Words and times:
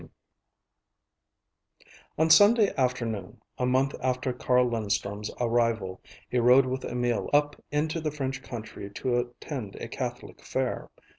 IX 0.01 0.11
On 2.17 2.29
Sunday 2.31 2.73
afternoon, 2.75 3.39
a 3.59 3.67
month 3.67 3.93
after 4.01 4.33
Carl 4.33 4.67
Linstrum's 4.67 5.29
arrival, 5.39 6.01
he 6.27 6.39
rode 6.39 6.65
with 6.65 6.83
Emil 6.83 7.29
up 7.33 7.63
into 7.69 8.01
the 8.01 8.09
French 8.09 8.41
country 8.41 8.89
to 8.89 9.19
attend 9.19 9.75
a 9.75 9.87
Catholic 9.87 10.43
fair. 10.43 10.89